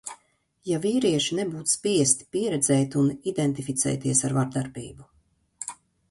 [0.67, 5.07] Ja vīrieši nebūtu spiesti pieredzēt un identificēties ar vardarbību.